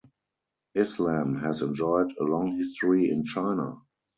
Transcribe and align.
Islam 0.73 1.35
has 1.41 1.61
enjoyed 1.61 2.11
a 2.19 2.23
long 2.23 2.57
history 2.57 3.11
in 3.11 3.23
China. 3.23 3.77